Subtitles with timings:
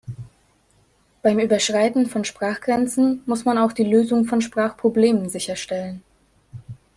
[1.21, 6.01] Beim Überschreiten von Sprachgrenzen muss man auch die Lösung von Sprachproblemen sicherstellen.